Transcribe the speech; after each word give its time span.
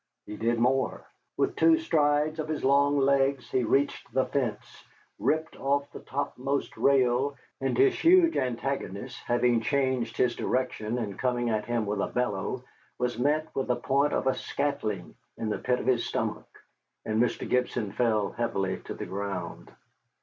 He 0.25 0.35
did 0.35 0.57
more. 0.57 1.05
With 1.37 1.55
two 1.55 1.77
strides 1.77 2.39
of 2.39 2.47
his 2.47 2.63
long 2.63 2.97
legs 2.97 3.51
he 3.51 3.63
reached 3.63 4.11
the 4.11 4.25
fence, 4.25 4.83
ripped 5.19 5.55
off 5.59 5.91
the 5.91 5.99
topmost 5.99 6.75
rail, 6.75 7.35
and 7.59 7.77
his 7.77 7.93
huge 7.93 8.35
antagonist, 8.35 9.19
having 9.25 9.61
changed 9.61 10.17
his 10.17 10.35
direction 10.35 10.97
and 10.97 11.19
coming 11.19 11.51
at 11.51 11.65
him 11.65 11.85
with 11.85 11.99
a 12.01 12.07
bellow, 12.07 12.63
was 12.97 13.19
met 13.19 13.49
with 13.55 13.67
the 13.67 13.75
point 13.75 14.11
of 14.13 14.25
a 14.25 14.33
scantling 14.33 15.13
in 15.37 15.49
the 15.49 15.59
pit 15.59 15.77
of 15.79 15.85
his 15.85 16.03
stomach, 16.03 16.49
and 17.05 17.21
Mr. 17.21 17.47
Gibson 17.47 17.91
fell 17.91 18.31
heavily 18.31 18.79
to 18.85 18.95
the 18.95 19.05
ground. 19.05 19.71